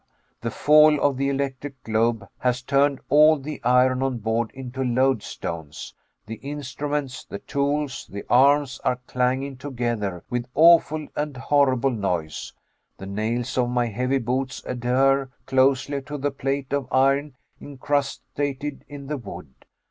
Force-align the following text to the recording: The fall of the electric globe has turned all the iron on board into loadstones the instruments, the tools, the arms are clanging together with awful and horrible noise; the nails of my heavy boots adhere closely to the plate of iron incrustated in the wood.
The 0.41 0.49
fall 0.49 0.99
of 0.99 1.17
the 1.17 1.29
electric 1.29 1.83
globe 1.83 2.27
has 2.39 2.63
turned 2.63 3.01
all 3.07 3.37
the 3.37 3.61
iron 3.63 4.01
on 4.01 4.17
board 4.17 4.49
into 4.55 4.81
loadstones 4.81 5.93
the 6.25 6.37
instruments, 6.37 7.23
the 7.23 7.37
tools, 7.37 8.07
the 8.09 8.23
arms 8.27 8.81
are 8.83 8.95
clanging 9.05 9.57
together 9.57 10.23
with 10.27 10.47
awful 10.55 11.07
and 11.15 11.37
horrible 11.37 11.91
noise; 11.91 12.51
the 12.97 13.05
nails 13.05 13.59
of 13.59 13.69
my 13.69 13.85
heavy 13.89 14.17
boots 14.17 14.63
adhere 14.65 15.29
closely 15.45 16.01
to 16.01 16.17
the 16.17 16.31
plate 16.31 16.73
of 16.73 16.91
iron 16.91 17.35
incrustated 17.59 18.83
in 18.87 19.05
the 19.05 19.17
wood. 19.17 19.53